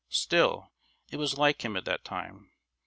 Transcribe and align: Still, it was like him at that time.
Still, 0.09 0.71
it 1.11 1.17
was 1.17 1.37
like 1.37 1.63
him 1.63 1.77
at 1.77 1.85
that 1.85 2.03
time. 2.03 2.49